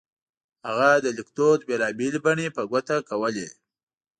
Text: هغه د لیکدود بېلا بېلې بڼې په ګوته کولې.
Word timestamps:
هغه 0.67 0.89
د 1.05 1.05
لیکدود 1.17 1.59
بېلا 1.67 1.89
بېلې 1.97 2.19
بڼې 2.25 2.47
په 2.55 2.61
ګوته 2.71 2.95
کولې. 3.09 3.47